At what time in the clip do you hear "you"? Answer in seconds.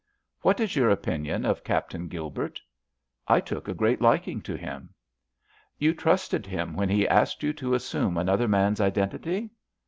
5.77-5.93, 7.43-7.53